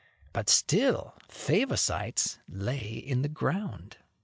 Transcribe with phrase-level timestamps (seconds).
[0.33, 3.97] But still Favosites lay in the ground.